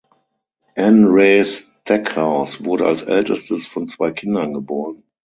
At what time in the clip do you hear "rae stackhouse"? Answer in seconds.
1.09-2.65